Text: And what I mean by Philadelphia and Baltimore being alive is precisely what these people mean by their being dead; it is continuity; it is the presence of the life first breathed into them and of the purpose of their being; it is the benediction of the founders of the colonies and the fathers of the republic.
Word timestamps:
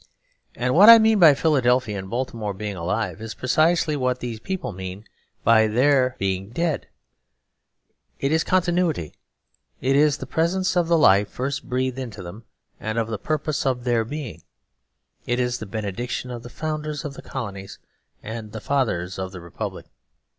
And 0.55 0.73
what 0.73 0.89
I 0.89 0.97
mean 0.97 1.19
by 1.19 1.35
Philadelphia 1.35 1.99
and 1.99 2.09
Baltimore 2.09 2.55
being 2.55 2.75
alive 2.75 3.21
is 3.21 3.35
precisely 3.35 3.95
what 3.95 4.19
these 4.19 4.39
people 4.39 4.71
mean 4.71 5.05
by 5.43 5.67
their 5.67 6.15
being 6.17 6.49
dead; 6.49 6.87
it 8.19 8.31
is 8.31 8.43
continuity; 8.43 9.13
it 9.79 9.95
is 9.95 10.17
the 10.17 10.25
presence 10.25 10.75
of 10.75 10.87
the 10.87 10.97
life 10.97 11.27
first 11.29 11.69
breathed 11.69 11.99
into 11.99 12.23
them 12.23 12.45
and 12.79 12.97
of 12.97 13.09
the 13.09 13.19
purpose 13.19 13.63
of 13.63 13.83
their 13.83 14.03
being; 14.03 14.41
it 15.27 15.39
is 15.39 15.59
the 15.59 15.67
benediction 15.67 16.31
of 16.31 16.41
the 16.41 16.49
founders 16.49 17.05
of 17.05 17.13
the 17.13 17.21
colonies 17.21 17.77
and 18.23 18.53
the 18.53 18.59
fathers 18.59 19.19
of 19.19 19.31
the 19.31 19.39
republic. 19.39 19.85